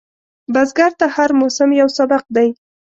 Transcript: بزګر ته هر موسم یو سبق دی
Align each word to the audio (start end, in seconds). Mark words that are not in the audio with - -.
بزګر 0.53 0.91
ته 0.99 1.05
هر 1.15 1.29
موسم 1.39 1.69
یو 1.81 1.87
سبق 1.97 2.23
دی 2.35 2.49